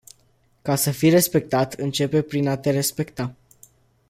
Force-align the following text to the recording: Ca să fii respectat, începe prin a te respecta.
Ca 0.61 0.75
să 0.75 0.91
fii 0.91 1.09
respectat, 1.09 1.73
începe 1.73 2.21
prin 2.21 2.47
a 2.47 2.57
te 2.57 2.71
respecta. 2.71 3.35